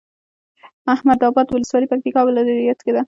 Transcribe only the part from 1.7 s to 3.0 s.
پکتيا ولايت کي ده